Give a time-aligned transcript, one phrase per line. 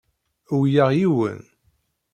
[0.53, 1.39] Uwyeɣ yiwen.